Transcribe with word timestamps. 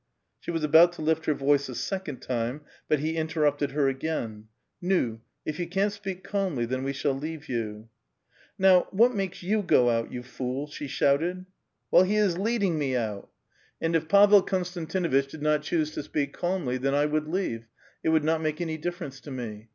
She 0.39 0.49
was 0.49 0.63
about 0.63 0.93
to 0.93 1.03
lift 1.03 1.27
her 1.27 1.33
voice 1.35 1.69
a 1.69 1.75
second 1.75 2.21
time, 2.23 2.61
but 2.87 2.97
he 3.01 3.15
interrupted 3.15 3.73
her 3.73 3.87
again, 3.87 4.47
'* 4.65 4.81
^w, 4.83 5.19
if 5.45 5.59
you 5.59 5.67
can't 5.67 5.93
speak 5.93 6.23
calmly, 6.23 6.65
then 6.65 6.83
we 6.83 6.91
shall 6.91 7.13
leave 7.13 7.47
you." 7.47 7.87
"Now, 8.57 8.87
what 8.89 9.13
makes 9.13 9.43
you 9.43 9.61
go 9.61 9.91
out, 9.91 10.11
you 10.11 10.23
fool 10.23 10.65
Idurah]?" 10.65 10.73
she 10.73 10.87
shouted. 10.87 11.45
'* 11.67 11.91
Well, 11.91 12.01
he 12.01 12.15
is 12.15 12.39
leading 12.39 12.79
me 12.79 12.95
out!" 12.95 13.29
A 13.81 13.89
VITAL 13.89 13.91
QUESTION. 13.91 13.91
145 13.91 13.93
'* 13.93 13.93
And 13.93 13.95
if 13.95 14.09
Pavel 14.09 14.41
Konstantinuitch 14.41 15.27
did 15.29 15.41
not 15.43 15.61
choose 15.61 15.91
to 15.91 16.01
speak 16.01 16.33
calmly, 16.33 16.79
tbeu 16.79 16.93
1 16.93 17.11
would 17.11 17.27
leave; 17.27 17.67
it 18.03 18.09
would 18.09 18.23
not 18.23 18.41
make 18.41 18.59
any 18.59 18.79
ditfer 18.79 19.03
ence 19.05 19.19
to 19.19 19.29
me. 19.29 19.69